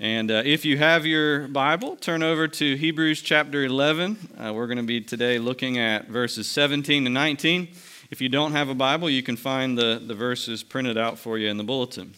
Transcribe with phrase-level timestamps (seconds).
[0.00, 4.16] And uh, if you have your Bible, turn over to Hebrews chapter 11.
[4.38, 7.66] Uh, we're going to be today looking at verses 17 to 19.
[8.08, 11.36] If you don't have a Bible, you can find the, the verses printed out for
[11.36, 12.14] you in the bulletin.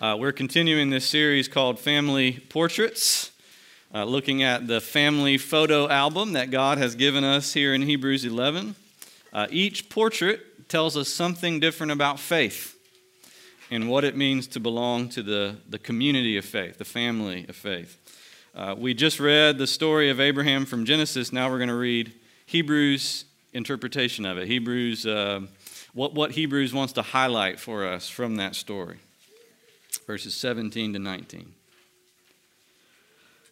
[0.00, 3.30] Uh, we're continuing this series called Family Portraits,
[3.94, 8.24] uh, looking at the family photo album that God has given us here in Hebrews
[8.24, 8.74] 11.
[9.34, 12.79] Uh, each portrait tells us something different about faith
[13.70, 17.54] and what it means to belong to the, the community of faith, the family of
[17.54, 17.96] faith.
[18.54, 21.32] Uh, we just read the story of Abraham from Genesis.
[21.32, 22.12] Now we're going to read
[22.46, 24.48] Hebrews' interpretation of it.
[24.48, 25.42] Hebrews, uh,
[25.94, 28.98] what, what Hebrews wants to highlight for us from that story.
[30.06, 31.52] Verses 17 to 19.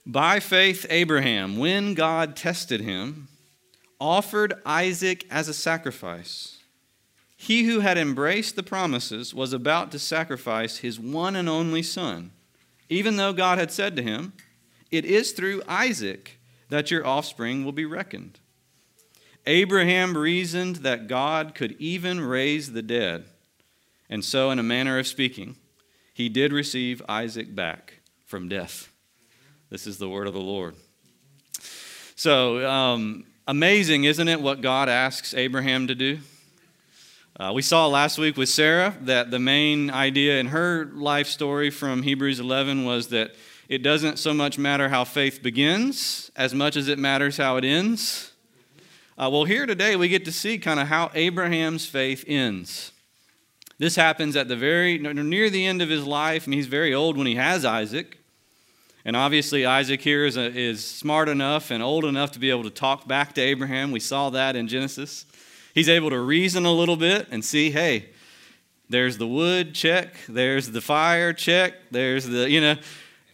[0.04, 3.28] By faith, Abraham, when God tested him,
[4.00, 6.57] offered Isaac as a sacrifice.
[7.40, 12.32] He who had embraced the promises was about to sacrifice his one and only son,
[12.88, 14.32] even though God had said to him,
[14.90, 18.40] It is through Isaac that your offspring will be reckoned.
[19.46, 23.24] Abraham reasoned that God could even raise the dead,
[24.10, 25.54] and so, in a manner of speaking,
[26.12, 28.92] he did receive Isaac back from death.
[29.70, 30.74] This is the word of the Lord.
[32.16, 36.18] So, um, amazing, isn't it, what God asks Abraham to do?
[37.40, 41.70] Uh, we saw last week with Sarah that the main idea in her life story
[41.70, 43.36] from Hebrews 11 was that
[43.68, 47.64] it doesn't so much matter how faith begins as much as it matters how it
[47.64, 48.32] ends.
[49.16, 52.90] Uh, well, here today we get to see kind of how Abraham's faith ends.
[53.78, 56.44] This happens at the very near the end of his life.
[56.44, 58.18] and he's very old when he has Isaac.
[59.04, 62.64] And obviously, Isaac here is, a, is smart enough and old enough to be able
[62.64, 63.92] to talk back to Abraham.
[63.92, 65.24] We saw that in Genesis.
[65.74, 68.10] He's able to reason a little bit and see, hey,
[68.88, 70.14] there's the wood, check.
[70.28, 71.74] There's the fire, check.
[71.90, 72.76] There's the, you know,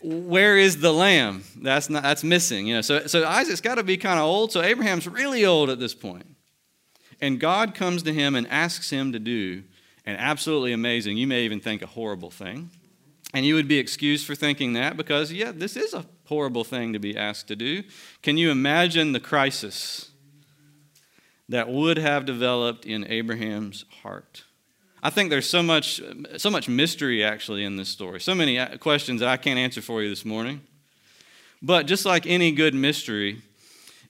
[0.02, 1.44] where is the lamb?
[1.56, 2.66] That's not that's missing.
[2.66, 4.52] You know, so so Isaac's got to be kind of old.
[4.52, 6.26] So Abraham's really old at this point.
[7.20, 9.62] And God comes to him and asks him to do
[10.04, 12.70] an absolutely amazing, you may even think a horrible thing.
[13.32, 16.92] And you would be excused for thinking that because, yeah, this is a horrible thing
[16.92, 17.82] to be asked to do.
[18.22, 20.10] Can you imagine the crisis
[21.48, 24.44] that would have developed in Abraham's heart.
[25.02, 26.00] I think there's so much,
[26.38, 29.82] so much mystery actually in this story, so many uh, questions that I can't answer
[29.82, 30.62] for you this morning.
[31.60, 33.42] But just like any good mystery,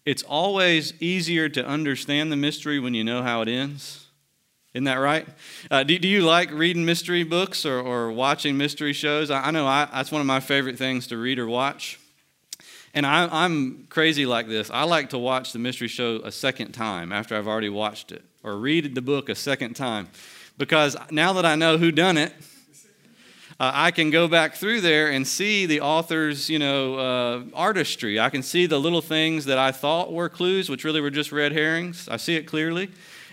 [0.04, 4.06] it's always easier to understand the mystery when you know how it ends.
[4.72, 5.26] Isn't that right?
[5.70, 9.30] Uh, do, do, you like reading mystery books or, or watching mystery shows?
[9.30, 11.98] I, I know I, that's one of my favorite things to read or watch.
[12.94, 14.70] And I, am crazy like this.
[14.70, 18.22] I like to watch the mystery show a second time after I've already watched it,
[18.44, 20.08] or read the book a second time,
[20.56, 22.32] because now that I know who done it,
[23.58, 28.20] uh, I can go back through there and see the author's, you know, uh, artistry.
[28.20, 31.32] I can see the little things that I thought were clues, which really were just
[31.32, 32.08] red herrings.
[32.08, 32.90] I see it clearly,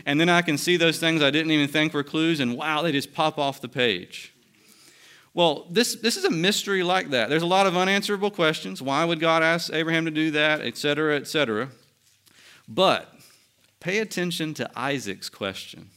[0.07, 2.81] and then I can see those things I didn't even think were clues, and wow,
[2.81, 4.30] they just pop off the page.
[5.33, 7.29] Well, this, this is a mystery like that.
[7.29, 8.81] There's a lot of unanswerable questions.
[8.81, 11.69] Why would God ask Abraham to do that, et cetera, et cetera?
[12.67, 13.13] But
[13.79, 15.89] pay attention to Isaac's question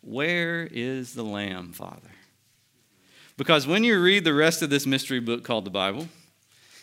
[0.00, 2.10] Where is the lamb, Father?
[3.36, 6.08] Because when you read the rest of this mystery book called the Bible,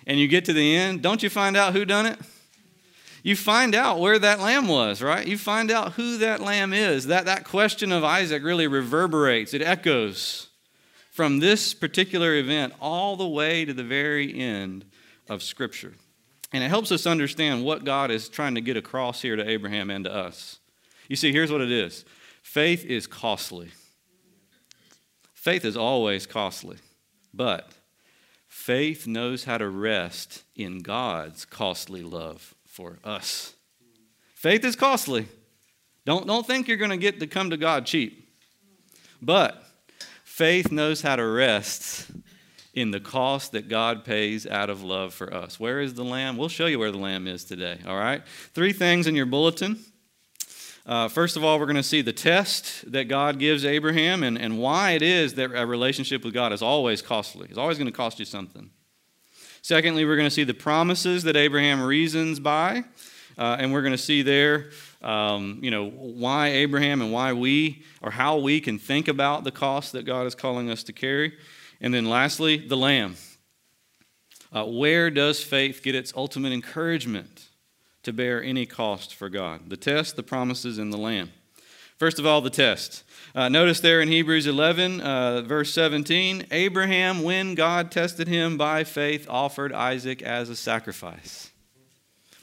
[0.07, 2.19] and you get to the end, don't you find out who done it?
[3.21, 5.27] You find out where that lamb was, right?
[5.27, 7.07] You find out who that lamb is.
[7.07, 10.48] That, that question of Isaac really reverberates, it echoes
[11.19, 14.85] from this particular event all the way to the very end
[15.27, 15.93] of Scripture.
[16.53, 19.89] And it helps us understand what God is trying to get across here to Abraham
[19.89, 20.59] and to us.
[21.09, 22.05] You see, here's what it is
[22.41, 23.71] faith is costly.
[25.33, 26.77] Faith is always costly,
[27.33, 27.69] but
[28.47, 33.55] faith knows how to rest in God's costly love for us.
[34.35, 35.27] Faith is costly.
[36.05, 38.25] Don't, don't think you're going to get to come to God cheap.
[39.21, 39.65] But
[40.39, 42.11] Faith knows how to rest
[42.73, 45.59] in the cost that God pays out of love for us.
[45.59, 46.37] Where is the lamb?
[46.37, 48.21] We'll show you where the lamb is today, all right?
[48.53, 49.79] Three things in your bulletin.
[50.85, 54.37] Uh, first of all, we're going to see the test that God gives Abraham and,
[54.37, 57.47] and why it is that a relationship with God is always costly.
[57.49, 58.69] It's always going to cost you something.
[59.61, 62.85] Secondly, we're going to see the promises that Abraham reasons by,
[63.39, 64.69] uh, and we're going to see there
[65.01, 69.51] um, you know, why Abraham and why we, or how we can think about the
[69.51, 71.37] cost that God is calling us to carry.
[71.79, 73.15] And then lastly, the Lamb.
[74.51, 77.49] Uh, where does faith get its ultimate encouragement
[78.03, 79.69] to bear any cost for God?
[79.69, 81.31] The test, the promises, and the Lamb.
[81.97, 83.03] First of all, the test.
[83.35, 88.83] Uh, notice there in Hebrews 11, uh, verse 17 Abraham, when God tested him by
[88.83, 91.48] faith, offered Isaac as a sacrifice.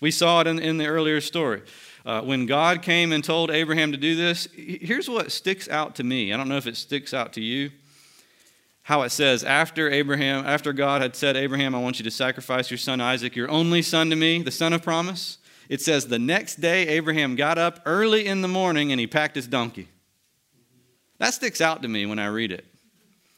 [0.01, 1.63] We saw it in, in the earlier story.
[2.05, 6.05] Uh, when God came and told Abraham to do this, here's what sticks out to
[6.05, 6.33] me.
[6.33, 7.71] I don't know if it sticks out to you.
[8.83, 12.71] How it says, after Abraham, after God had said, Abraham, I want you to sacrifice
[12.71, 15.39] your son Isaac, your only son to me, the son of promise.
[15.69, 19.35] It says, the next day Abraham got up early in the morning and he packed
[19.35, 19.89] his donkey.
[21.19, 22.65] That sticks out to me when I read it.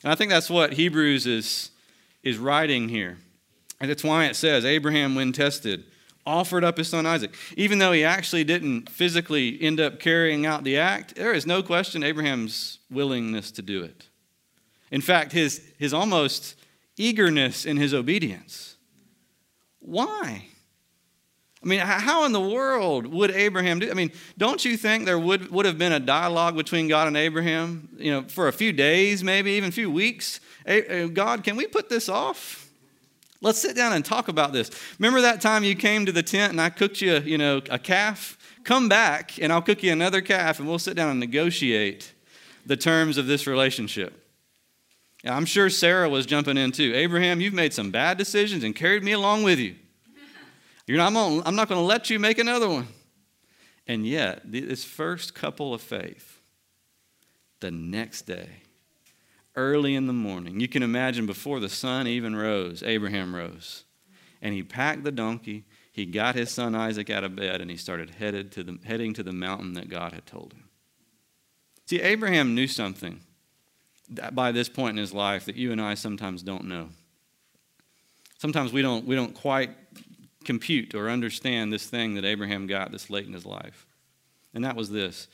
[0.03, 1.71] And I think that's what Hebrews is,
[2.23, 3.17] is writing here.
[3.81, 5.85] And that's why it says, Abraham, when tested,
[6.29, 7.35] offered up his son Isaac.
[7.57, 11.63] Even though he actually didn't physically end up carrying out the act, there is no
[11.63, 14.07] question Abraham's willingness to do it.
[14.91, 16.55] In fact, his, his almost
[16.97, 18.77] eagerness in his obedience.
[19.81, 20.45] Why?
[21.63, 23.91] I mean, how in the world would Abraham do?
[23.91, 27.17] I mean, don't you think there would, would have been a dialogue between God and
[27.17, 30.41] Abraham, you know, for a few days, maybe even a few weeks?
[31.15, 32.68] God, can we put this off?
[33.41, 34.71] Let's sit down and talk about this.
[34.99, 37.79] Remember that time you came to the tent and I cooked you, you know, a
[37.79, 38.37] calf?
[38.65, 42.13] Come back and I'll cook you another calf and we'll sit down and negotiate
[42.67, 44.25] the terms of this relationship.
[45.25, 46.93] I'm sure Sarah was jumping in too.
[46.95, 49.77] Abraham, you've made some bad decisions and carried me along with you.
[50.87, 51.15] You're not,
[51.47, 52.89] I'm not going to let you make another one.
[53.87, 56.41] And yet, this first couple of faith,
[57.61, 58.49] the next day,
[59.59, 60.61] early in the morning.
[60.61, 63.85] You can imagine before the sun even rose, Abraham rose.
[64.41, 67.77] And he packed the donkey, he got his son Isaac out of bed, and he
[67.77, 70.69] started headed to the, heading to the mountain that God had told him.
[71.87, 73.21] See, Abraham knew something
[74.33, 76.91] by this point in his life that you and I sometimes don't know.
[78.39, 79.71] Sometimes we don't, we don't quite
[80.45, 83.87] compute or understand this thing that Abraham got this late in his life.
[84.55, 85.29] And that was this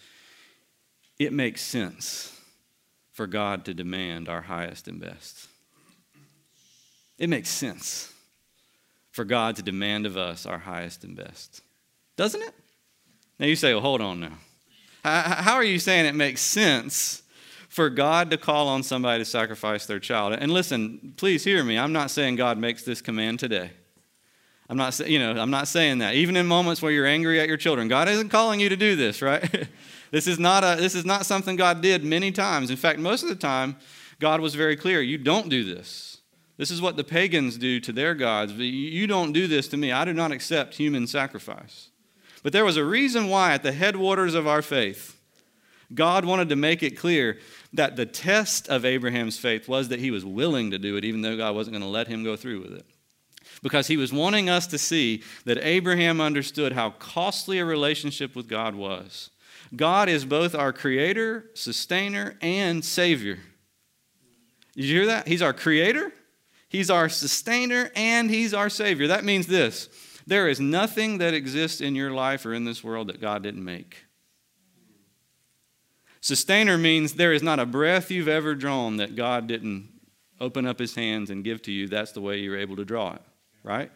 [1.18, 2.33] it makes sense
[3.14, 5.48] for God to demand our highest and best.
[7.16, 8.12] It makes sense
[9.12, 11.62] for God to demand of us our highest and best.
[12.16, 12.52] Doesn't it?
[13.38, 14.32] Now you say, well, hold on now.
[15.04, 17.22] How are you saying it makes sense
[17.68, 20.32] for God to call on somebody to sacrifice their child?
[20.32, 21.78] And listen, please hear me.
[21.78, 23.70] I'm not saying God makes this command today.
[24.68, 26.14] I'm not, you know, I'm not saying that.
[26.14, 28.96] Even in moments where you're angry at your children, God isn't calling you to do
[28.96, 29.68] this, right?
[30.14, 32.70] This is not a this is not something God did many times.
[32.70, 33.74] In fact, most of the time,
[34.20, 36.18] God was very clear, you don't do this.
[36.56, 38.52] This is what the pagans do to their gods.
[38.52, 39.90] You don't do this to me.
[39.90, 41.88] I do not accept human sacrifice.
[42.44, 45.20] But there was a reason why at the headwaters of our faith,
[45.92, 47.38] God wanted to make it clear
[47.72, 51.22] that the test of Abraham's faith was that he was willing to do it, even
[51.22, 52.86] though God wasn't going to let him go through with it.
[53.64, 58.46] Because he was wanting us to see that Abraham understood how costly a relationship with
[58.46, 59.30] God was.
[59.76, 63.38] God is both our creator, sustainer, and savior.
[64.74, 65.28] Did you hear that?
[65.28, 66.12] He's our creator,
[66.68, 69.06] He's our sustainer, and He's our savior.
[69.08, 69.88] That means this
[70.26, 73.64] there is nothing that exists in your life or in this world that God didn't
[73.64, 74.04] make.
[76.20, 79.90] Sustainer means there is not a breath you've ever drawn that God didn't
[80.40, 81.86] open up His hands and give to you.
[81.86, 83.22] That's the way you're able to draw it,
[83.62, 83.90] right?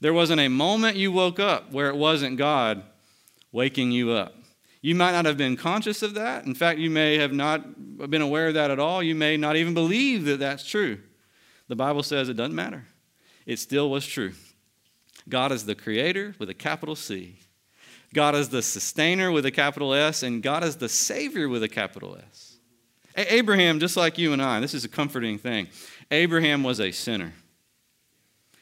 [0.00, 2.84] There wasn't a moment you woke up where it wasn't God
[3.50, 4.34] waking you up.
[4.82, 6.44] You might not have been conscious of that.
[6.44, 9.02] In fact, you may have not been aware of that at all.
[9.02, 10.98] You may not even believe that that's true.
[11.68, 12.84] The Bible says it doesn't matter,
[13.46, 14.32] it still was true.
[15.28, 17.36] God is the creator with a capital C.
[18.12, 21.68] God is the sustainer with a capital S, and God is the Savior with a
[21.68, 22.56] capital S.
[23.16, 25.68] Abraham, just like you and I, this is a comforting thing.
[26.10, 27.32] Abraham was a sinner.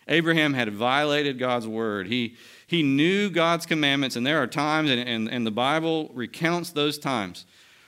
[0.07, 2.09] Abraham had violated God's word.
[2.09, 2.37] He,
[2.71, 6.99] he knew God's commandments, and there are times, and, and, and the Bible recounts those
[7.01, 7.45] times,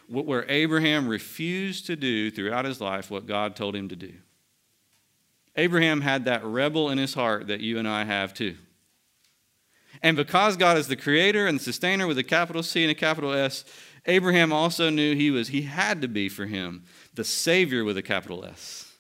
[0.09, 4.13] where Abraham refused to do throughout his life what God told him to do.
[5.55, 8.57] Abraham had that rebel in his heart that you and I have too.
[10.03, 12.95] And because God is the creator and the sustainer with a capital C and a
[12.97, 13.65] capital S,
[14.07, 16.83] Abraham also knew he was he had to be for him
[17.15, 18.92] the savior with a capital S.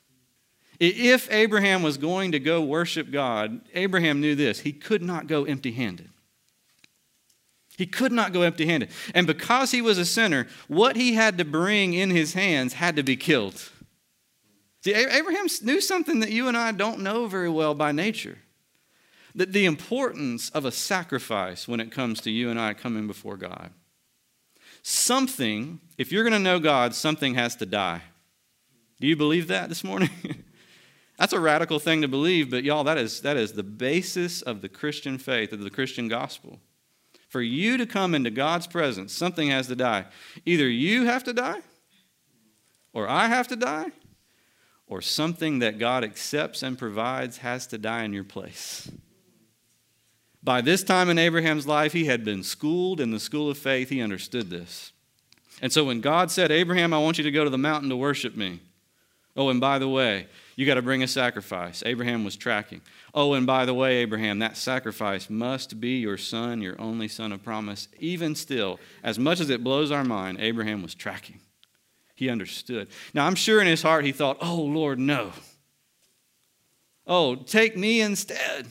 [0.84, 5.44] If Abraham was going to go worship God, Abraham knew this he could not go
[5.44, 6.08] empty handed.
[7.78, 8.90] He could not go empty handed.
[9.14, 12.96] And because he was a sinner, what he had to bring in his hands had
[12.96, 13.70] to be killed.
[14.82, 18.38] See, Abraham knew something that you and I don't know very well by nature.
[19.36, 23.36] That the importance of a sacrifice when it comes to you and I coming before
[23.36, 23.70] God.
[24.82, 28.02] Something, if you're going to know God, something has to die.
[29.00, 30.10] Do you believe that this morning?
[31.18, 34.60] That's a radical thing to believe, but y'all, that is, that is the basis of
[34.60, 36.58] the Christian faith, of the Christian gospel.
[37.28, 40.06] For you to come into God's presence, something has to die.
[40.44, 41.60] Either you have to die,
[42.92, 43.92] or I have to die,
[44.86, 48.90] or something that God accepts and provides has to die in your place.
[50.42, 53.88] By this time in Abraham's life, he had been schooled in the school of faith.
[53.88, 54.92] He understood this.
[55.60, 57.96] And so when God said, Abraham, I want you to go to the mountain to
[57.96, 58.60] worship me.
[59.36, 61.82] Oh, and by the way, you got to bring a sacrifice.
[61.86, 62.82] Abraham was tracking.
[63.14, 67.32] Oh, and by the way, Abraham, that sacrifice must be your son, your only son
[67.32, 67.88] of promise.
[67.98, 71.40] Even still, as much as it blows our mind, Abraham was tracking.
[72.14, 72.88] He understood.
[73.14, 75.32] Now, I'm sure in his heart he thought, oh, Lord, no.
[77.06, 78.66] Oh, take me instead.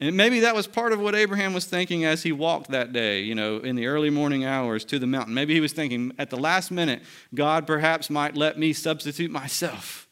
[0.00, 3.20] And maybe that was part of what Abraham was thinking as he walked that day,
[3.20, 5.34] you know, in the early morning hours to the mountain.
[5.34, 7.02] Maybe he was thinking, at the last minute,
[7.34, 10.07] God perhaps might let me substitute myself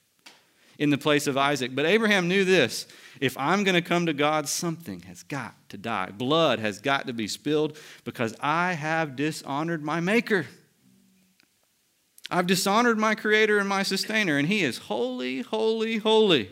[0.78, 1.75] in the place of Isaac.
[1.75, 2.87] But Abraham knew this
[3.21, 6.11] if I'm going to come to God, something has got to die.
[6.11, 10.47] Blood has got to be spilled because I have dishonored my Maker.
[12.30, 16.50] I've dishonored my Creator and my Sustainer, and He is holy, holy, holy.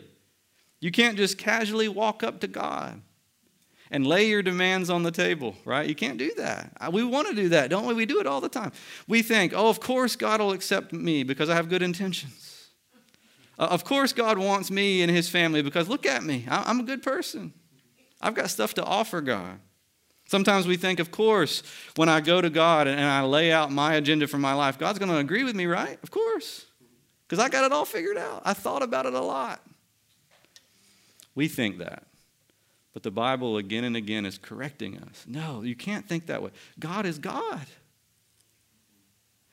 [0.79, 3.01] You can't just casually walk up to God
[3.91, 5.87] and lay your demands on the table, right?
[5.87, 6.71] You can't do that.
[6.91, 7.93] We want to do that, don't we?
[7.93, 8.71] We do it all the time.
[9.07, 12.44] We think, oh, of course God will accept me because I have good intentions.
[13.57, 16.83] Uh, of course God wants me and his family because look at me, I'm a
[16.83, 17.53] good person.
[18.21, 19.59] I've got stuff to offer God.
[20.27, 21.61] Sometimes we think, of course,
[21.95, 24.97] when I go to God and I lay out my agenda for my life, God's
[24.97, 25.99] going to agree with me, right?
[26.01, 26.65] Of course.
[27.27, 28.41] Because I got it all figured out.
[28.43, 29.61] I thought about it a lot.
[31.35, 32.03] We think that.
[32.93, 35.25] But the Bible again and again is correcting us.
[35.27, 36.51] No, you can't think that way.
[36.79, 37.65] God is God.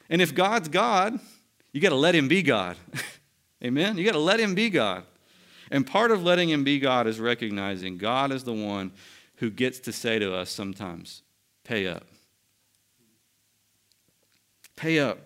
[0.08, 1.18] And if God's God,
[1.72, 2.76] you got to let him be God.
[3.64, 3.96] Amen?
[3.96, 5.04] You got to let him be God.
[5.70, 8.92] And part of letting him be God is recognizing God is the one
[9.36, 11.22] who gets to say to us sometimes,
[11.64, 12.06] pay up.
[14.76, 15.18] Pay up.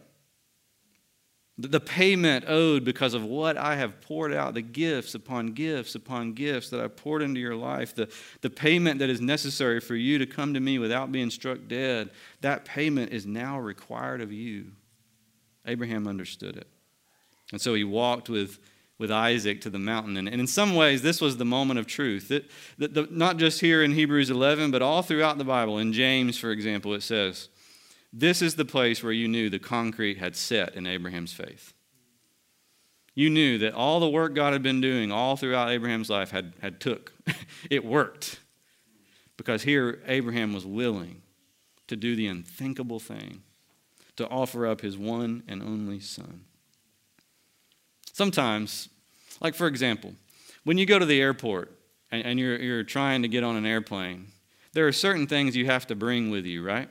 [1.58, 6.34] The payment owed because of what I have poured out, the gifts upon gifts upon
[6.34, 8.10] gifts that I poured into your life, the,
[8.42, 12.10] the payment that is necessary for you to come to me without being struck dead,
[12.42, 14.66] that payment is now required of you.
[15.64, 16.68] Abraham understood it.
[17.52, 18.58] And so he walked with,
[18.98, 20.16] with Isaac to the mountain.
[20.16, 22.28] And, and in some ways, this was the moment of truth.
[22.28, 25.78] That, the, not just here in Hebrews 11, but all throughout the Bible.
[25.78, 27.48] In James, for example, it says,
[28.12, 31.74] this is the place where you knew the concrete had set in Abraham's faith.
[33.14, 36.52] You knew that all the work God had been doing all throughout Abraham's life had,
[36.60, 37.12] had took.
[37.70, 38.40] it worked.
[39.36, 41.22] Because here Abraham was willing
[41.88, 43.42] to do the unthinkable thing,
[44.16, 46.44] to offer up his one and only son.
[48.12, 48.88] Sometimes,
[49.40, 50.14] like for example,
[50.64, 51.72] when you go to the airport
[52.10, 54.28] and, and you're, you're trying to get on an airplane,
[54.72, 56.88] there are certain things you have to bring with you, right?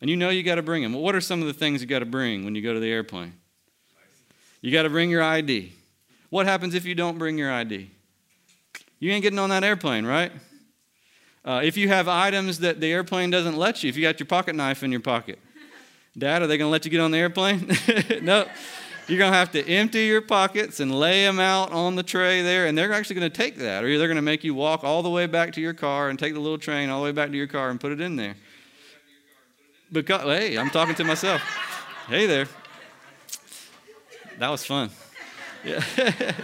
[0.00, 0.92] And you know you got to bring them.
[0.92, 2.80] Well, what are some of the things you got to bring when you go to
[2.80, 3.32] the airplane?
[4.60, 5.72] You got to bring your ID.
[6.30, 7.90] What happens if you don't bring your ID?
[8.98, 10.32] You ain't getting on that airplane, right?
[11.44, 14.26] Uh, if you have items that the airplane doesn't let you, if you got your
[14.26, 15.38] pocket knife in your pocket,
[16.18, 17.70] Dad, are they going to let you get on the airplane?
[18.22, 18.46] no.
[19.08, 22.42] You're going to have to empty your pockets and lay them out on the tray
[22.42, 24.82] there, and they're actually going to take that, or they're going to make you walk
[24.82, 27.12] all the way back to your car and take the little train all the way
[27.12, 28.34] back to your car and put it in there.
[29.92, 31.40] Because, hey, I'm talking to myself.
[32.08, 32.48] Hey there.
[34.38, 34.90] That was fun.
[35.64, 35.84] Yeah.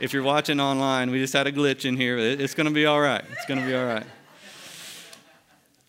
[0.00, 2.16] if you're watching online, we just had a glitch in here.
[2.18, 3.24] It's going to be all right.
[3.32, 4.06] It's going to be all right.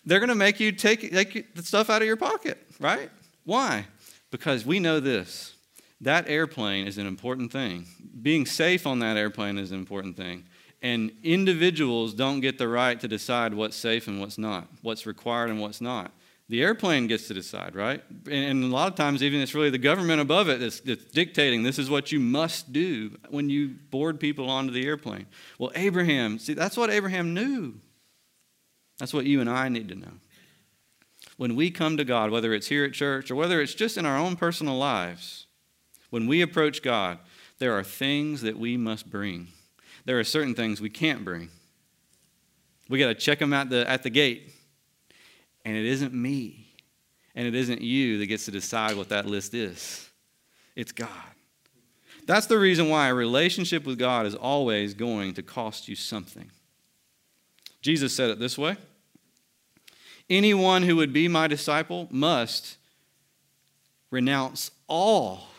[0.06, 3.12] They're going to make you take, take the stuff out of your pocket, right?
[3.46, 3.86] Why?
[4.32, 5.54] Because we know this
[6.02, 7.86] that airplane is an important thing.
[8.22, 10.46] Being safe on that airplane is an important thing.
[10.82, 15.52] And individuals don't get the right to decide what's safe and what's not, what's required
[15.52, 16.12] and what's not.
[16.50, 18.04] The airplane gets to decide, right?
[18.30, 21.64] And, a lot of times, even it's really the government above it that's, that's dictating
[21.64, 25.28] this is what you must do when you board people onto the airplane.
[25.60, 27.76] Well, Abraham, see, that's what Abraham knew.
[29.00, 30.12] That's what you and I need to know.
[31.38, 34.06] When we come to God, whether it's here at church or whether it's just in
[34.06, 35.48] our own personal lives,
[36.12, 37.18] when we approach God,
[37.58, 39.48] there are things that we must bring.
[40.06, 41.50] There are certain things we can't bring.
[42.90, 44.54] We got to check them at the, at the gate.
[45.66, 46.68] And it isn't me
[47.34, 50.10] and it isn't you that gets to decide what that list is.
[50.76, 51.10] It's God.
[52.26, 56.52] That's the reason why a relationship with God is always going to cost you something.
[57.82, 58.78] Jesus said it this way
[60.30, 62.78] Anyone who would be my disciple must
[64.10, 65.51] renounce all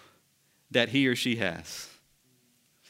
[0.73, 1.89] that he or she has,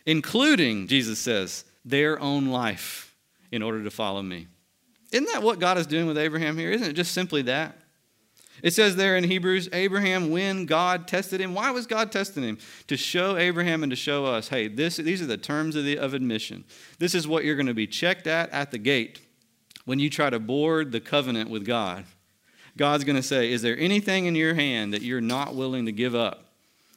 [0.07, 3.15] including, Jesus says, their own life
[3.51, 4.49] in order to follow me.
[5.11, 6.71] Isn't that what God is doing with Abraham here?
[6.71, 7.77] Isn't it just simply that?
[8.63, 12.59] It says there in Hebrews, Abraham, when God tested him, why was God testing him?
[12.87, 15.99] To show Abraham and to show us, hey, this, these are the terms of, the,
[15.99, 16.65] of admission.
[16.99, 19.21] This is what you're going to be checked at at the gate
[19.85, 22.05] when you try to board the covenant with God.
[22.77, 25.93] God's going to say, is there anything in your hand that you're not willing to
[25.93, 26.52] give up?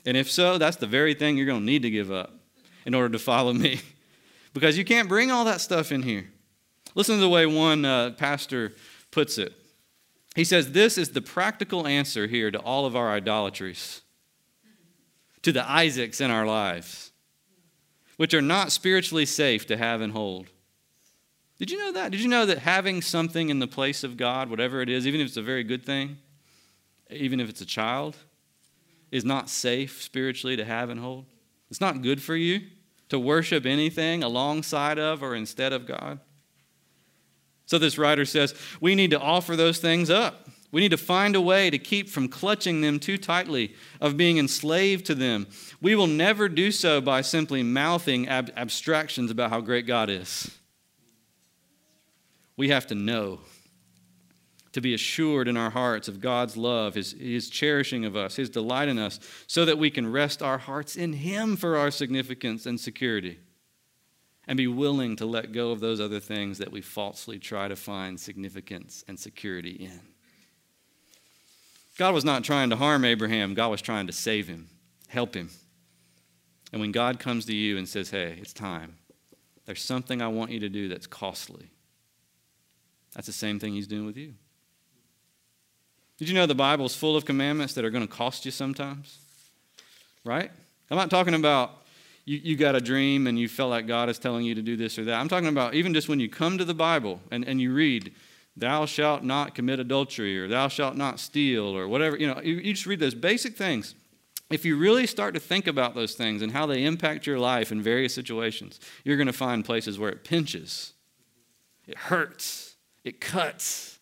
[0.05, 2.33] And if so, that's the very thing you're going to need to give up
[2.85, 3.81] in order to follow me.
[4.53, 6.29] because you can't bring all that stuff in here.
[6.95, 8.73] Listen to the way one uh, pastor
[9.11, 9.53] puts it.
[10.35, 14.01] He says, This is the practical answer here to all of our idolatries,
[15.41, 17.11] to the Isaacs in our lives,
[18.17, 20.47] which are not spiritually safe to have and hold.
[21.59, 22.11] Did you know that?
[22.11, 25.21] Did you know that having something in the place of God, whatever it is, even
[25.21, 26.17] if it's a very good thing,
[27.09, 28.15] even if it's a child,
[29.11, 31.25] is not safe spiritually to have and hold?
[31.69, 32.61] It's not good for you
[33.09, 36.19] to worship anything alongside of or instead of God.
[37.65, 40.47] So this writer says, we need to offer those things up.
[40.71, 44.37] We need to find a way to keep from clutching them too tightly, of being
[44.37, 45.47] enslaved to them.
[45.81, 50.51] We will never do so by simply mouthing ab- abstractions about how great God is.
[52.57, 53.39] We have to know,
[54.75, 58.49] to be assured in our hearts of God's love, His, His cherishing of us, His
[58.49, 62.65] delight in us, so that we can rest our hearts in Him for our significance
[62.65, 63.39] and security
[64.45, 67.75] and be willing to let go of those other things that we falsely try to
[67.77, 70.01] find significance and security in.
[71.97, 74.67] God was not trying to harm Abraham, God was trying to save him,
[75.07, 75.51] help him.
[76.73, 78.97] And when God comes to you and says, Hey, it's time,
[79.65, 81.71] there's something I want you to do that's costly,
[83.13, 84.33] that's the same thing he's doing with you.
[86.17, 88.51] Did you know the Bible is full of commandments that are going to cost you
[88.51, 89.17] sometimes?
[90.23, 90.49] Right?
[90.89, 91.83] I'm not talking about
[92.25, 94.75] you, you got a dream and you felt like God is telling you to do
[94.75, 95.19] this or that.
[95.19, 98.13] I'm talking about even just when you come to the Bible and, and you read,
[98.57, 102.55] thou shalt not commit adultery or thou shalt not steal or whatever, you know, you,
[102.55, 103.93] you just read those basic things.
[104.49, 107.71] If you really start to think about those things and how they impact your life
[107.71, 110.93] in various situations, you're going to find places where it pinches,
[111.87, 113.99] it hurts, it cuts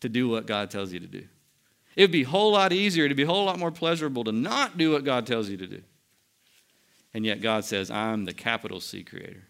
[0.00, 1.24] to do what God tells you to do.
[1.96, 4.32] It would be a whole lot easier, to be a whole lot more pleasurable to
[4.32, 5.82] not do what God tells you to do.
[7.12, 9.44] And yet God says, I'm the capital C creator,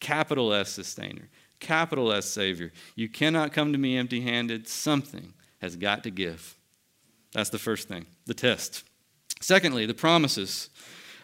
[0.00, 1.28] capital S sustainer,
[1.60, 2.72] capital S savior.
[2.94, 4.66] You cannot come to me empty handed.
[4.68, 6.56] Something has got to give.
[7.32, 8.84] That's the first thing, the test.
[9.40, 10.70] Secondly, the promises.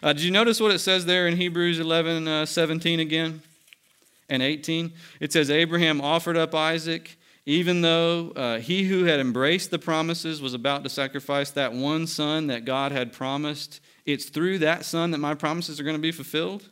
[0.03, 3.41] Uh, did you notice what it says there in Hebrews 11 uh, 17 again
[4.29, 4.93] and 18?
[5.19, 10.41] It says, Abraham offered up Isaac, even though uh, he who had embraced the promises
[10.41, 15.11] was about to sacrifice that one son that God had promised it's through that son
[15.11, 16.69] that my promises are going to be fulfilled.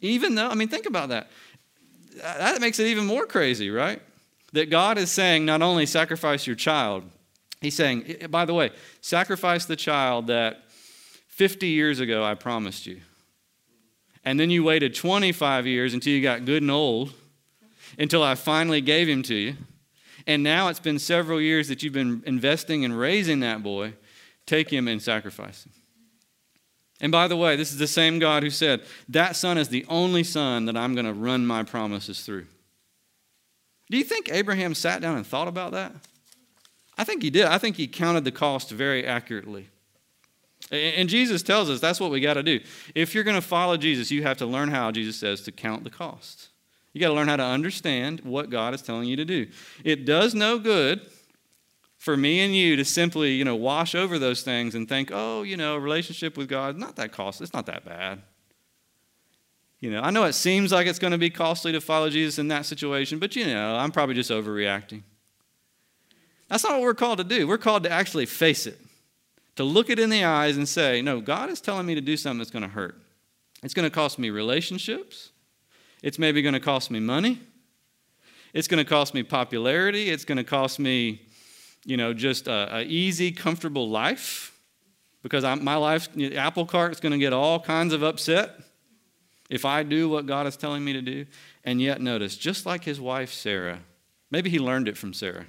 [0.00, 1.30] Even though, I mean, think about that.
[2.16, 4.02] That makes it even more crazy, right?
[4.52, 7.04] That God is saying not only sacrifice your child,
[7.60, 10.62] He's saying, by the way, sacrifice the child that
[11.28, 13.00] 50 years ago I promised you.
[14.24, 17.12] And then you waited 25 years until you got good and old,
[17.98, 19.56] until I finally gave him to you.
[20.28, 23.94] And now it's been several years that you've been investing in raising that boy.
[24.44, 25.72] Take him and sacrifice him.
[27.00, 29.86] And by the way, this is the same God who said, That son is the
[29.88, 32.44] only son that I'm going to run my promises through.
[33.90, 35.92] Do you think Abraham sat down and thought about that?
[36.98, 37.46] I think he did.
[37.46, 39.68] I think he counted the cost very accurately.
[40.70, 42.60] And Jesus tells us that's what we got to do.
[42.94, 45.84] If you're going to follow Jesus, you have to learn how, Jesus says, to count
[45.84, 46.48] the cost.
[46.98, 49.46] You got to learn how to understand what God is telling you to do.
[49.84, 51.00] It does no good
[51.96, 55.44] for me and you to simply, you know, wash over those things and think, oh,
[55.44, 57.44] you know, relationship with God, not that costly.
[57.44, 58.22] It's not that bad.
[59.78, 62.40] You know, I know it seems like it's going to be costly to follow Jesus
[62.40, 65.04] in that situation, but you know, I'm probably just overreacting.
[66.48, 67.46] That's not what we're called to do.
[67.46, 68.80] We're called to actually face it,
[69.54, 72.16] to look it in the eyes and say, no, God is telling me to do
[72.16, 73.00] something that's going to hurt.
[73.62, 75.30] It's going to cost me relationships.
[76.02, 77.40] It's maybe going to cost me money.
[78.54, 80.10] It's going to cost me popularity.
[80.10, 81.28] It's going to cost me
[81.88, 84.54] you know, just a, easy, comfortable life
[85.22, 88.60] because I'm, my life, apple cart is going to get all kinds of upset
[89.48, 91.24] if I do what God is telling me to do.
[91.64, 93.80] And yet, notice, just like his wife Sarah,
[94.30, 95.46] maybe he learned it from Sarah.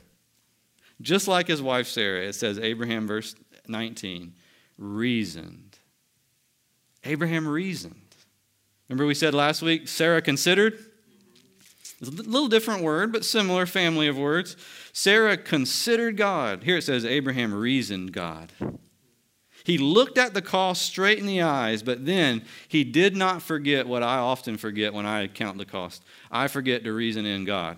[1.02, 3.36] Just like his wife Sarah, it says, Abraham, verse
[3.68, 4.34] 19,
[4.78, 5.78] reasoned.
[7.04, 8.09] Abraham reasoned.
[8.90, 10.84] Remember, we said last week, Sarah considered?
[12.02, 14.58] It's a little different word, but similar family of words.
[14.94, 16.64] Sarah considered God.
[16.64, 18.52] Here it says Abraham reasoned God.
[19.66, 23.88] He looked at the cost straight in the eyes, but then he did not forget
[23.88, 26.04] what I often forget when I count the cost.
[26.32, 27.78] I forget to reason in God.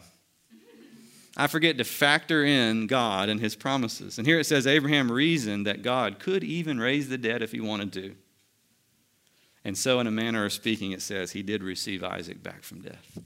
[1.35, 4.17] I forget to factor in God and his promises.
[4.17, 7.59] And here it says Abraham reasoned that God could even raise the dead if he
[7.59, 8.15] wanted to.
[9.63, 12.81] And so, in a manner of speaking, it says he did receive Isaac back from
[12.81, 13.19] death.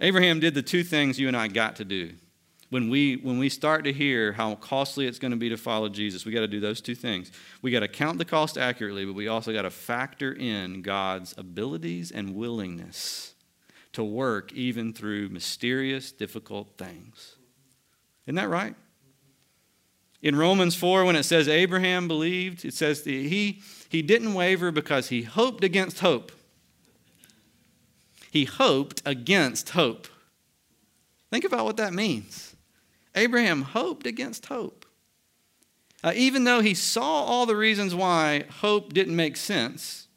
[0.00, 2.14] Abraham did the two things you and I got to do.
[2.68, 5.88] When we, when we start to hear how costly it's going to be to follow
[5.88, 7.30] Jesus, we got to do those two things.
[7.62, 11.32] We got to count the cost accurately, but we also got to factor in God's
[11.38, 13.34] abilities and willingness
[13.92, 17.36] to work even through mysterious, difficult things.
[18.26, 18.74] Isn't that right?
[20.20, 23.62] In Romans 4, when it says Abraham believed, it says that he,
[23.96, 26.30] he didn't waver because he hoped against hope.
[28.30, 30.06] He hoped against hope.
[31.30, 32.54] Think about what that means.
[33.14, 34.84] Abraham hoped against hope.
[36.04, 40.08] Uh, even though he saw all the reasons why hope didn't make sense,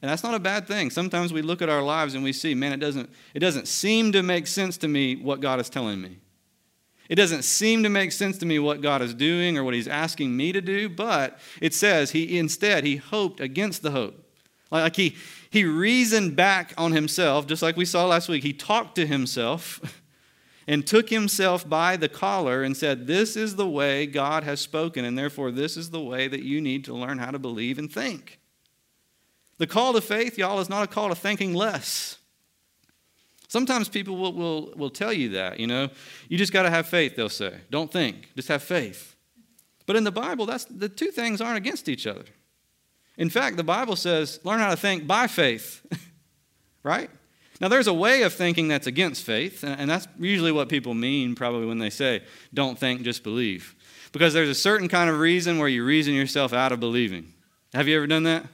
[0.00, 0.88] and that's not a bad thing.
[0.88, 4.10] Sometimes we look at our lives and we see, man, it doesn't, it doesn't seem
[4.12, 6.16] to make sense to me what God is telling me.
[7.08, 9.88] It doesn't seem to make sense to me what God is doing or what He's
[9.88, 14.24] asking me to do, but it says he instead he hoped against the hope.
[14.70, 15.16] Like he,
[15.50, 18.42] he reasoned back on himself, just like we saw last week.
[18.42, 20.02] He talked to himself
[20.66, 25.06] and took himself by the collar and said, This is the way God has spoken,
[25.06, 27.90] and therefore this is the way that you need to learn how to believe and
[27.90, 28.38] think.
[29.56, 32.17] The call to faith, y'all, is not a call to thinking less.
[33.48, 35.88] Sometimes people will, will, will tell you that, you know.
[36.28, 37.54] You just got to have faith, they'll say.
[37.70, 39.16] Don't think, just have faith.
[39.86, 42.24] But in the Bible, that's, the two things aren't against each other.
[43.16, 45.84] In fact, the Bible says, learn how to think by faith,
[46.82, 47.10] right?
[47.60, 51.34] Now, there's a way of thinking that's against faith, and that's usually what people mean
[51.34, 52.22] probably when they say,
[52.54, 53.74] don't think, just believe.
[54.12, 57.32] Because there's a certain kind of reason where you reason yourself out of believing.
[57.74, 58.44] Have you ever done that?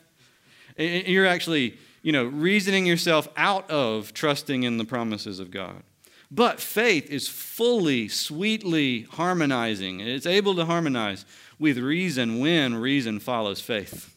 [0.79, 5.83] You're actually, you know, reasoning yourself out of trusting in the promises of God.
[6.31, 10.01] But faith is fully, sweetly harmonizing.
[10.01, 11.25] It's able to harmonize
[11.59, 14.15] with reason when reason follows faith.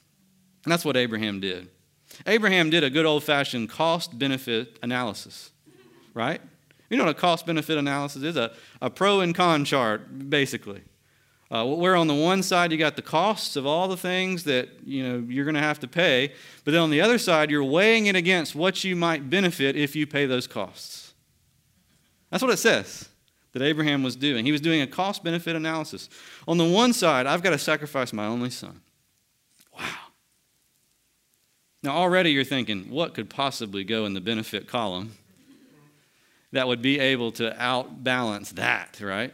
[0.65, 1.69] And that's what Abraham did.
[2.25, 5.51] Abraham did a good old fashioned cost benefit analysis,
[6.13, 6.41] right?
[6.89, 8.35] You know what a cost benefit analysis is?
[8.35, 10.81] A, a pro and con chart, basically.
[11.49, 14.67] Uh, where on the one side you got the costs of all the things that
[14.85, 16.33] you know you're going to have to pay,
[16.65, 19.95] but then on the other side you're weighing it against what you might benefit if
[19.95, 21.13] you pay those costs.
[22.29, 23.07] That's what it says
[23.53, 24.45] that Abraham was doing.
[24.45, 26.09] He was doing a cost benefit analysis.
[26.47, 28.81] On the one side, I've got to sacrifice my only son.
[29.77, 29.85] Wow.
[31.81, 35.13] Now, already you're thinking, what could possibly go in the benefit column
[36.51, 39.33] that would be able to outbalance that, right?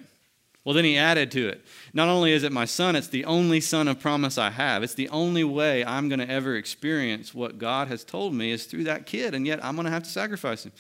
[0.63, 1.65] Well, then he added to it.
[1.93, 4.82] Not only is it my son, it's the only son of promise I have.
[4.82, 8.65] It's the only way I'm going to ever experience what God has told me is
[8.65, 10.71] through that kid, and yet I'm going to have to sacrifice him.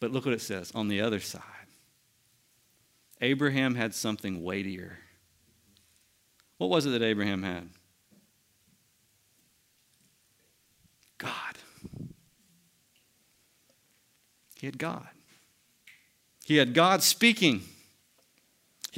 [0.00, 1.42] But look what it says on the other side
[3.20, 4.98] Abraham had something weightier.
[6.56, 7.68] What was it that Abraham had?
[11.18, 11.58] God.
[14.58, 15.08] He had God.
[16.44, 17.62] He had God speaking.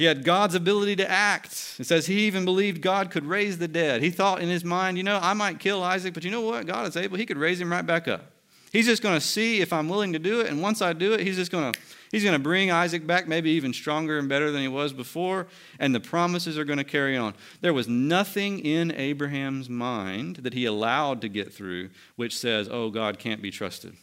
[0.01, 1.75] He had God's ability to act.
[1.77, 4.01] It says he even believed God could raise the dead.
[4.01, 6.65] He thought in his mind, you know, I might kill Isaac, but you know what?
[6.65, 7.17] God is able.
[7.17, 8.31] He could raise him right back up.
[8.71, 10.47] He's just going to see if I'm willing to do it.
[10.47, 13.27] And once I do it, he's just going to he's going to bring Isaac back
[13.27, 15.45] maybe even stronger and better than he was before,
[15.77, 17.35] and the promises are going to carry on.
[17.59, 22.89] There was nothing in Abraham's mind that he allowed to get through which says, "Oh,
[22.89, 23.95] God can't be trusted."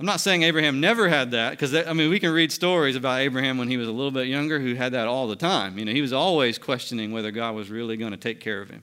[0.00, 3.20] I'm not saying Abraham never had that, because I mean, we can read stories about
[3.20, 5.78] Abraham when he was a little bit younger who had that all the time.
[5.78, 8.70] You know, he was always questioning whether God was really going to take care of
[8.70, 8.82] him.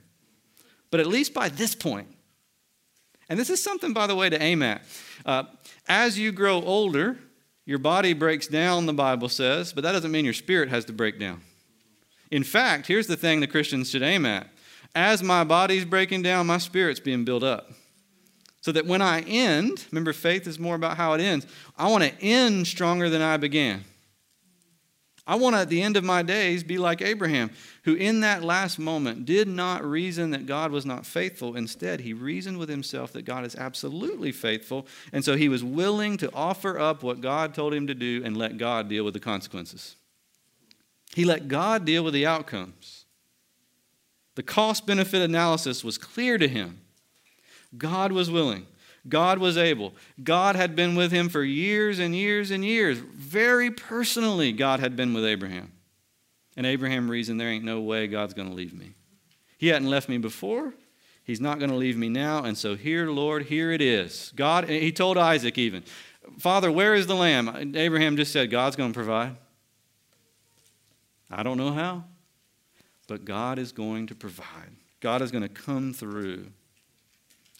[0.90, 2.08] But at least by this point,
[3.28, 4.82] and this is something, by the way, to aim at.
[5.24, 5.44] Uh,
[5.88, 7.18] as you grow older,
[7.64, 10.92] your body breaks down, the Bible says, but that doesn't mean your spirit has to
[10.92, 11.40] break down.
[12.30, 14.48] In fact, here's the thing the Christians should aim at.
[14.94, 17.70] As my body's breaking down, my spirit's being built up.
[18.62, 21.46] So that when I end, remember, faith is more about how it ends.
[21.76, 23.84] I want to end stronger than I began.
[25.24, 27.50] I want to, at the end of my days, be like Abraham,
[27.84, 31.56] who in that last moment did not reason that God was not faithful.
[31.56, 34.86] Instead, he reasoned with himself that God is absolutely faithful.
[35.12, 38.36] And so he was willing to offer up what God told him to do and
[38.36, 39.94] let God deal with the consequences.
[41.14, 43.04] He let God deal with the outcomes.
[44.34, 46.80] The cost benefit analysis was clear to him.
[47.76, 48.66] God was willing.
[49.08, 49.94] God was able.
[50.22, 52.98] God had been with him for years and years and years.
[52.98, 55.72] Very personally, God had been with Abraham.
[56.56, 58.94] And Abraham reasoned, there ain't no way God's going to leave me.
[59.58, 60.74] He hadn't left me before.
[61.24, 62.44] He's not going to leave me now.
[62.44, 64.32] And so here, Lord, here it is.
[64.36, 65.82] God, he told Isaac even,
[66.38, 67.74] Father, where is the lamb?
[67.76, 69.36] Abraham just said, God's going to provide.
[71.30, 72.04] I don't know how,
[73.08, 74.76] but God is going to provide.
[75.00, 76.48] God is going to come through.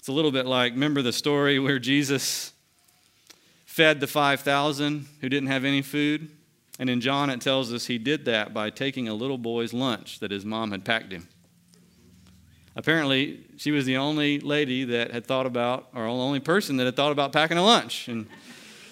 [0.03, 2.53] It's a little bit like remember the story where Jesus
[3.65, 6.29] fed the 5,000 who didn't have any food?
[6.81, 10.19] And in John, it tells us he did that by taking a little boy's lunch
[10.19, 11.29] that his mom had packed him.
[12.75, 16.85] Apparently, she was the only lady that had thought about, or the only person that
[16.87, 18.09] had thought about packing a lunch.
[18.09, 18.27] And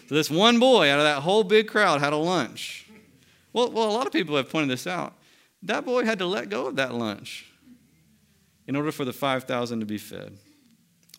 [0.08, 2.86] so this one boy out of that whole big crowd had a lunch.
[3.52, 5.14] Well, well, a lot of people have pointed this out.
[5.64, 7.50] That boy had to let go of that lunch
[8.68, 10.38] in order for the 5,000 to be fed.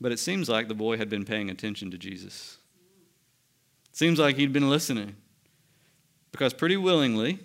[0.01, 2.57] But it seems like the boy had been paying attention to Jesus.
[3.91, 5.15] It seems like he'd been listening.
[6.31, 7.37] Because pretty willingly,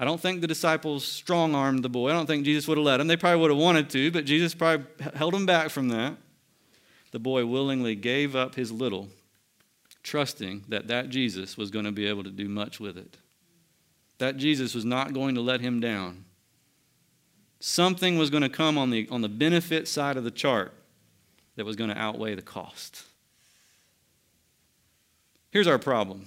[0.00, 2.10] I don't think the disciples strong armed the boy.
[2.10, 3.06] I don't think Jesus would have let him.
[3.06, 4.84] They probably would have wanted to, but Jesus probably
[5.14, 6.16] held him back from that.
[7.12, 9.08] The boy willingly gave up his little,
[10.02, 13.16] trusting that that Jesus was going to be able to do much with it.
[14.18, 16.24] That Jesus was not going to let him down.
[17.60, 20.74] Something was going to come on the, on the benefit side of the chart
[21.56, 23.04] that was going to outweigh the cost.
[25.50, 26.26] Here's our problem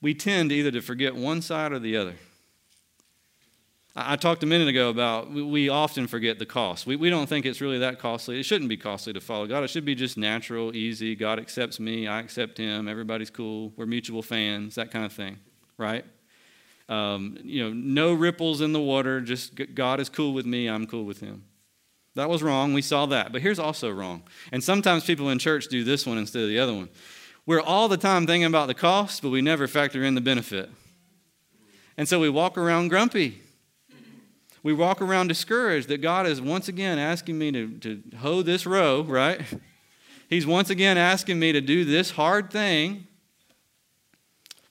[0.00, 2.14] we tend either to forget one side or the other.
[4.00, 6.86] I talked a minute ago about we often forget the cost.
[6.86, 8.38] We, we don't think it's really that costly.
[8.38, 9.64] It shouldn't be costly to follow God.
[9.64, 11.16] It should be just natural, easy.
[11.16, 15.38] God accepts me, I accept him, everybody's cool, we're mutual fans, that kind of thing,
[15.78, 16.04] right?
[16.88, 20.86] Um, you know, no ripples in the water, just God is cool with me, I'm
[20.86, 21.44] cool with him.
[22.18, 22.72] That was wrong.
[22.72, 23.30] We saw that.
[23.30, 24.24] But here's also wrong.
[24.50, 26.88] And sometimes people in church do this one instead of the other one.
[27.46, 30.68] We're all the time thinking about the cost, but we never factor in the benefit.
[31.96, 33.40] And so we walk around grumpy.
[34.64, 38.66] We walk around discouraged that God is once again asking me to, to hoe this
[38.66, 39.40] row, right?
[40.28, 43.06] He's once again asking me to do this hard thing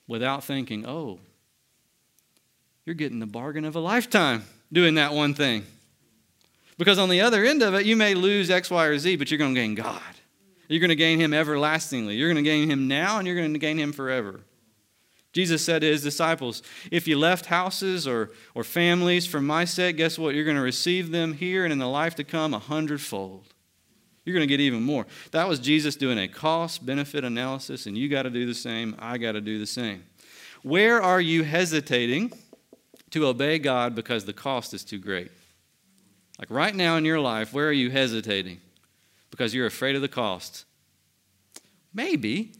[0.06, 1.18] without thinking, oh,
[2.84, 5.64] you're getting the bargain of a lifetime doing that one thing.
[6.78, 9.30] Because on the other end of it, you may lose X, Y, or Z, but
[9.30, 10.00] you're going to gain God.
[10.68, 12.14] You're going to gain him everlastingly.
[12.14, 14.40] You're going to gain him now and you're going to gain him forever.
[15.32, 19.96] Jesus said to his disciples, If you left houses or, or families for my sake,
[19.96, 20.34] guess what?
[20.34, 23.46] You're going to receive them here and in the life to come a hundredfold.
[24.24, 25.06] You're going to get even more.
[25.30, 28.94] That was Jesus doing a cost benefit analysis, and you got to do the same.
[28.98, 30.04] I got to do the same.
[30.62, 32.32] Where are you hesitating
[33.10, 35.30] to obey God because the cost is too great?
[36.38, 38.60] Like right now in your life, where are you hesitating?
[39.30, 40.64] because you're afraid of the cost.
[41.92, 42.52] Maybe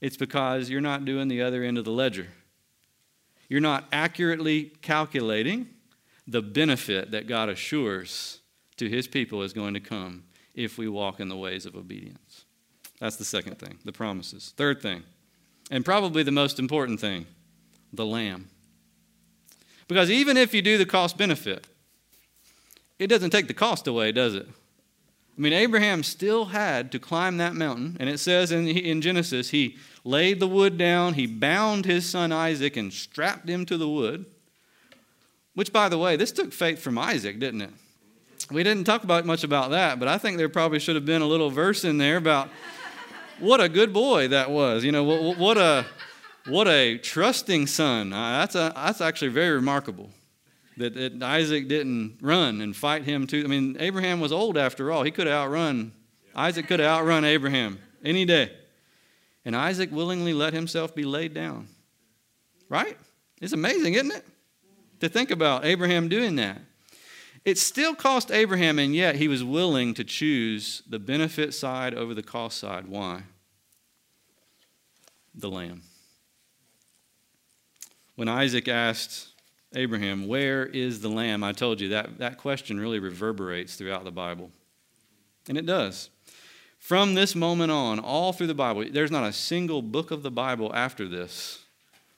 [0.00, 2.28] it's because you're not doing the other end of the ledger.
[3.48, 5.68] You're not accurately calculating
[6.26, 8.40] the benefit that God assures
[8.76, 12.44] to his people is going to come if we walk in the ways of obedience.
[12.98, 14.54] That's the second thing, the promises.
[14.56, 15.02] Third thing,
[15.70, 17.26] and probably the most important thing,
[17.92, 18.48] the lamb.
[19.88, 21.66] Because even if you do the cost benefit,
[23.02, 24.46] it doesn't take the cost away, does it?
[24.46, 29.50] I mean, Abraham still had to climb that mountain, and it says in, in Genesis,
[29.50, 33.88] he laid the wood down, he bound his son Isaac, and strapped him to the
[33.88, 34.26] wood.
[35.54, 37.70] Which, by the way, this took faith from Isaac, didn't it?
[38.50, 41.22] We didn't talk about much about that, but I think there probably should have been
[41.22, 42.48] a little verse in there about
[43.38, 44.84] what a good boy that was.
[44.84, 45.86] You know, what, what a
[46.46, 48.12] what a trusting son.
[48.12, 50.10] Uh, that's a, that's actually very remarkable
[50.76, 53.42] that, that Isaac didn't run and fight him too.
[53.44, 55.02] I mean, Abraham was old after all.
[55.02, 55.92] He could have outrun,
[56.34, 58.52] Isaac could have outrun Abraham any day.
[59.44, 61.68] And Isaac willingly let himself be laid down.
[62.68, 62.96] Right?
[63.40, 64.24] It's amazing, isn't it?
[65.00, 66.60] To think about Abraham doing that.
[67.44, 72.14] It still cost Abraham, and yet he was willing to choose the benefit side over
[72.14, 72.86] the cost side.
[72.86, 73.24] Why?
[75.34, 75.82] The lamb.
[78.14, 79.31] When Isaac asked
[79.74, 81.42] Abraham, Where is the lamb?
[81.42, 84.50] I told you that, that question really reverberates throughout the Bible.
[85.48, 86.10] And it does.
[86.78, 90.30] From this moment on, all through the Bible, there's not a single book of the
[90.30, 91.60] Bible after this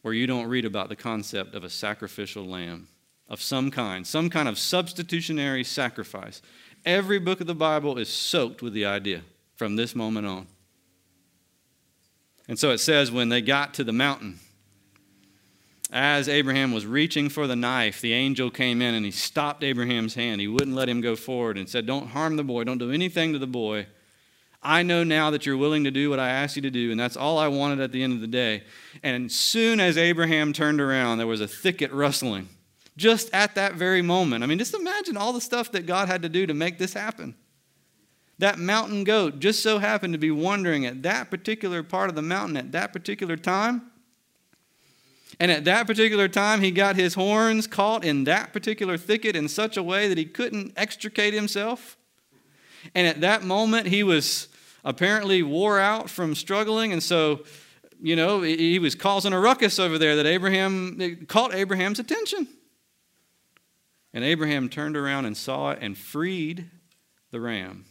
[0.03, 2.89] where you don't read about the concept of a sacrificial lamb
[3.29, 6.43] of some kind, some kind of substitutionary sacrifice.
[6.85, 9.23] Every book of the Bible is soaked with the idea
[9.57, 10.47] from this moment on.
[12.49, 14.39] And so it says when they got to the mountain,
[15.95, 20.15] as Abraham was reaching for the knife, the angel came in and he stopped Abraham's
[20.15, 20.41] hand.
[20.41, 23.33] He wouldn't let him go forward and said, Don't harm the boy, don't do anything
[23.33, 23.87] to the boy.
[24.61, 26.99] I know now that you're willing to do what I asked you to do, and
[26.99, 28.65] that's all I wanted at the end of the day.
[29.05, 32.49] And soon as Abraham turned around, there was a thicket rustling.
[32.97, 34.43] Just at that very moment.
[34.43, 36.95] I mean, just imagine all the stuff that God had to do to make this
[36.95, 37.37] happen.
[38.39, 42.23] That mountain goat just so happened to be wandering at that particular part of the
[42.23, 43.93] mountain at that particular time.
[45.41, 49.49] And at that particular time, he got his horns caught in that particular thicket in
[49.49, 51.97] such a way that he couldn't extricate himself.
[52.95, 54.49] And at that moment, he was
[54.85, 56.93] apparently wore out from struggling.
[56.93, 57.45] And so,
[58.01, 62.47] you know, he was causing a ruckus over there that Abraham caught Abraham's attention.
[64.13, 66.71] And Abraham turned around and saw it and freed
[67.31, 67.87] the ram.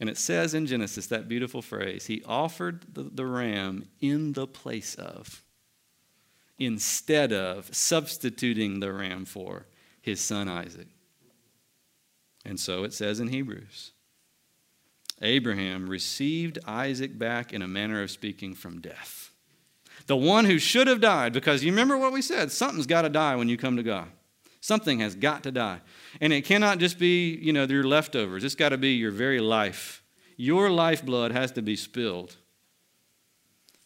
[0.00, 4.46] And it says in Genesis that beautiful phrase He offered the, the ram in the
[4.46, 5.42] place of,
[6.60, 9.66] instead of substituting the ram for
[10.00, 10.88] his son Isaac.
[12.44, 13.92] And so it says in Hebrews
[15.22, 19.32] Abraham received Isaac back in a manner of speaking from death.
[20.06, 23.08] The one who should have died, because you remember what we said something's got to
[23.08, 24.08] die when you come to God.
[24.62, 25.80] Something has got to die.
[26.20, 28.44] And it cannot just be, you know, your leftovers.
[28.44, 30.02] It's got to be your very life.
[30.36, 32.36] Your lifeblood has to be spilled.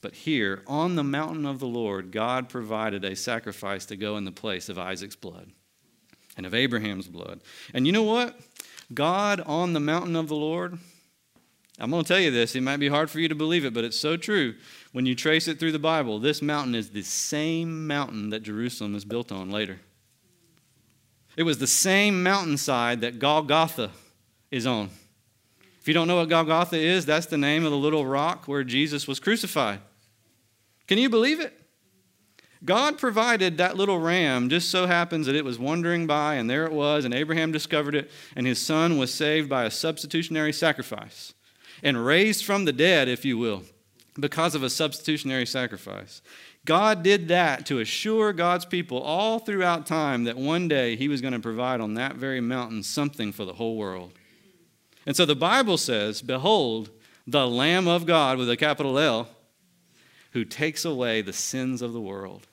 [0.05, 4.27] But here, on the mountain of the Lord, God provided a sacrifice to go in
[4.27, 5.51] the place of Isaac's blood
[6.37, 7.41] and of Abraham's blood.
[7.73, 8.39] And you know what?
[8.93, 10.79] God on the mountain of the Lord,
[11.79, 12.55] I'm going to tell you this.
[12.55, 14.57] It might be hard for you to believe it, but it's so true.
[14.93, 18.95] When you trace it through the Bible, this mountain is the same mountain that Jerusalem
[18.95, 19.81] is built on later.
[21.35, 23.91] It was the same mountainside that Golgotha
[24.51, 24.91] is on.
[25.81, 28.65] If you don't know what Golgotha is, that's the name of the little rock where
[28.65, 29.81] Jesus was crucified.
[30.87, 31.59] Can you believe it?
[32.65, 36.65] God provided that little ram, just so happens that it was wandering by, and there
[36.65, 41.35] it was, and Abraham discovered it, and his son was saved by a substitutionary sacrifice
[41.83, 43.65] and raised from the dead, if you will,
[44.19, 46.23] because of a substitutionary sacrifice.
[46.65, 51.21] God did that to assure God's people all throughout time that one day He was
[51.21, 54.13] going to provide on that very mountain something for the whole world.
[55.05, 56.89] And so the Bible says, Behold,
[57.27, 59.29] the Lamb of God with a capital L,
[60.35, 62.49] who takes away the sins of the world.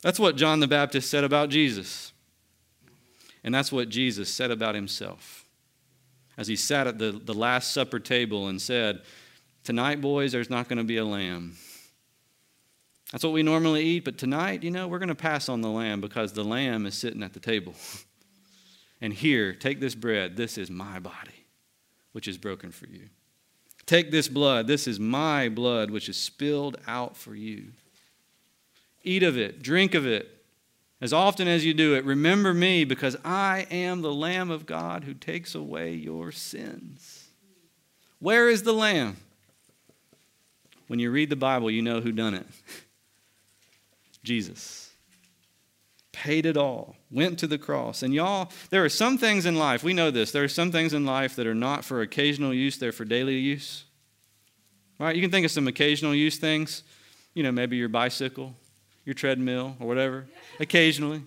[0.00, 2.12] That's what John the Baptist said about Jesus.
[3.42, 5.44] And that's what Jesus said about himself.
[6.38, 9.02] As he sat at the, the Last Supper table and said,
[9.64, 11.56] Tonight, boys, there's not going to be a lamb.
[13.12, 15.68] That's what we normally eat, but tonight, you know, we're going to pass on the
[15.68, 17.74] lamb because the lamb is sitting at the table.
[19.00, 20.36] and here, take this bread.
[20.36, 21.44] This is my body,
[22.12, 23.10] which is broken for you.
[23.90, 24.68] Take this blood.
[24.68, 27.72] This is my blood, which is spilled out for you.
[29.02, 30.44] Eat of it, drink of it.
[31.00, 35.02] As often as you do it, remember me because I am the Lamb of God
[35.02, 37.30] who takes away your sins.
[38.20, 39.16] Where is the Lamb?
[40.86, 42.46] When you read the Bible, you know who done it.
[44.22, 44.89] Jesus.
[46.12, 48.02] Paid it all, went to the cross.
[48.02, 50.92] And y'all, there are some things in life, we know this, there are some things
[50.92, 53.84] in life that are not for occasional use, they're for daily use.
[55.00, 55.16] Right?
[55.16, 56.82] You can think of some occasional use things.
[57.32, 58.54] You know, maybe your bicycle,
[59.04, 60.26] your treadmill, or whatever.
[60.58, 61.22] Occasionally.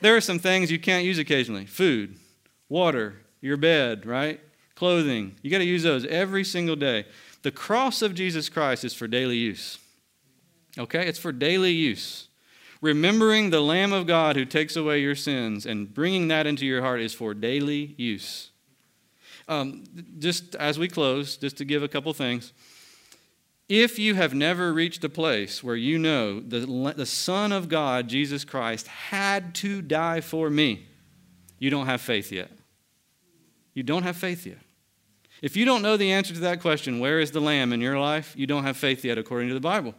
[0.00, 2.16] There are some things you can't use occasionally food,
[2.68, 4.40] water, your bed, right?
[4.76, 5.34] Clothing.
[5.42, 7.06] You got to use those every single day.
[7.42, 9.78] The cross of Jesus Christ is for daily use.
[10.78, 11.06] Okay?
[11.06, 12.28] It's for daily use.
[12.84, 16.82] Remembering the Lamb of God who takes away your sins and bringing that into your
[16.82, 18.50] heart is for daily use.
[19.48, 19.84] Um,
[20.18, 22.52] just as we close, just to give a couple things.
[23.70, 28.06] If you have never reached a place where you know the, the Son of God,
[28.06, 30.86] Jesus Christ, had to die for me,
[31.58, 32.50] you don't have faith yet.
[33.72, 34.58] You don't have faith yet.
[35.40, 37.98] If you don't know the answer to that question, where is the Lamb in your
[37.98, 39.94] life, you don't have faith yet according to the Bible.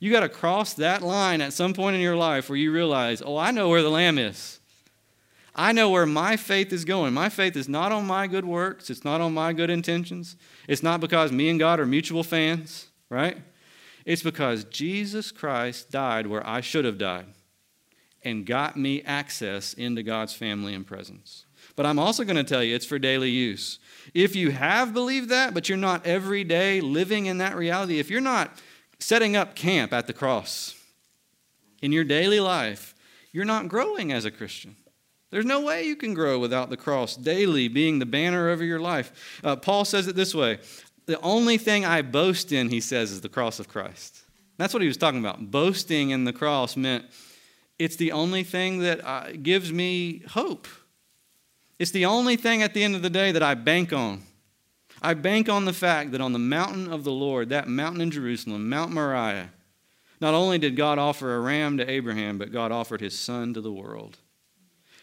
[0.00, 3.22] You got to cross that line at some point in your life where you realize,
[3.24, 4.58] oh, I know where the lamb is.
[5.54, 7.12] I know where my faith is going.
[7.12, 10.36] My faith is not on my good works, it's not on my good intentions.
[10.66, 13.36] It's not because me and God are mutual fans, right?
[14.06, 17.26] It's because Jesus Christ died where I should have died
[18.22, 21.44] and got me access into God's family and presence.
[21.76, 23.78] But I'm also going to tell you it's for daily use.
[24.14, 28.10] If you have believed that, but you're not every day living in that reality, if
[28.10, 28.58] you're not
[29.00, 30.74] setting up camp at the cross
[31.82, 32.94] in your daily life,
[33.32, 34.76] you're not growing as a Christian.
[35.30, 38.80] There's no way you can grow without the cross daily being the banner over your
[38.80, 39.40] life.
[39.44, 40.58] Uh, Paul says it this way
[41.06, 44.22] The only thing I boast in, he says, is the cross of Christ.
[44.58, 45.50] That's what he was talking about.
[45.50, 47.06] Boasting in the cross meant
[47.78, 50.68] it's the only thing that uh, gives me hope.
[51.78, 54.22] It's the only thing at the end of the day that I bank on.
[55.02, 58.10] I bank on the fact that on the mountain of the Lord, that mountain in
[58.10, 59.50] Jerusalem, Mount Moriah,
[60.20, 63.60] not only did God offer a ram to Abraham, but God offered his son to
[63.60, 64.18] the world.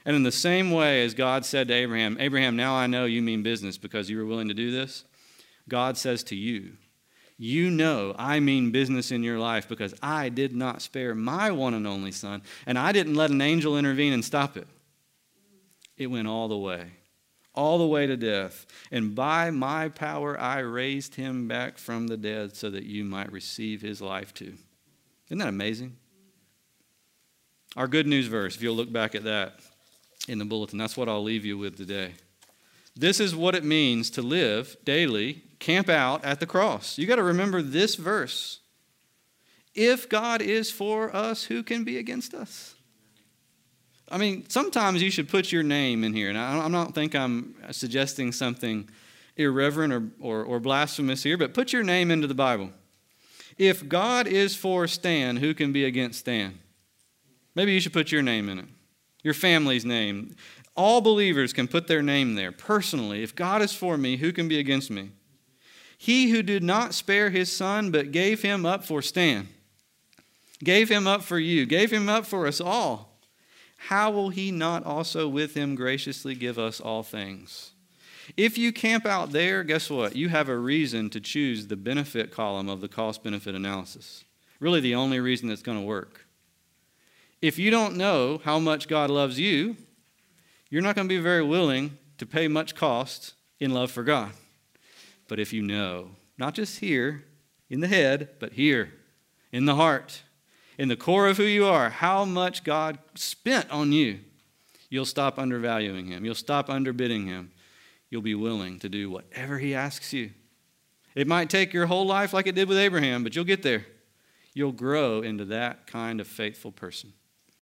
[0.06, 3.22] And in the same way as God said to Abraham, Abraham, now I know you
[3.22, 5.04] mean business because you were willing to do this,
[5.68, 6.78] God says to you,
[7.38, 11.74] you know I mean business in your life because I did not spare my one
[11.74, 14.68] and only son, and I didn't let an angel intervene and stop it.
[15.98, 16.92] It went all the way,
[17.58, 18.68] all the way to death.
[18.92, 23.32] And by my power, I raised him back from the dead so that you might
[23.32, 24.54] receive his life too.
[25.28, 25.98] Isn't that amazing?
[27.76, 29.60] Our good news verse, if you'll look back at that
[30.28, 32.14] in the bulletin, that's what I'll leave you with today.
[32.96, 36.98] This is what it means to live daily, camp out at the cross.
[36.98, 38.60] You got to remember this verse.
[39.76, 42.76] If God is for us, who can be against us?
[44.10, 46.30] I mean, sometimes you should put your name in here.
[46.30, 48.90] And I don't think I'm suggesting something
[49.36, 52.72] irreverent or, or, or blasphemous here, but put your name into the Bible.
[53.58, 56.60] If God is for Stan, who can be against Stan?
[57.56, 58.66] Maybe you should put your name in it,
[59.24, 60.36] your family's name.
[60.76, 63.24] All believers can put their name there personally.
[63.24, 65.10] If God is for me, who can be against me?
[65.98, 69.48] He who did not spare his son, but gave him up for Stan,
[70.64, 73.07] gave him up for you, gave him up for us all,
[73.78, 77.72] how will he not also with him graciously give us all things?
[78.36, 80.16] If you camp out there, guess what?
[80.16, 84.26] You have a reason to choose the benefit column of the cost benefit analysis.
[84.60, 86.26] Really, the only reason that's going to work.
[87.42, 89.78] If you don't know how much God loves you,
[90.70, 94.32] you're not going to be very willing to pay much cost in love for God.
[95.28, 97.24] But if you know, not just here
[97.70, 98.92] in the head, but here
[99.52, 100.24] in the heart,
[100.78, 104.20] in the core of who you are, how much God spent on you,
[104.90, 106.24] you'll stop undervaluing Him.
[106.24, 107.52] You'll stop underbidding Him.
[108.10, 110.32] You'll be willing to do whatever He asks you.
[111.16, 113.88] It might take your whole life like it did with Abraham, but you'll get there.
[114.54, 117.14] You'll grow into that kind of faithful person.